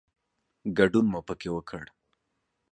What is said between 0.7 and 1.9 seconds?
ګډون مو پکې وکړ.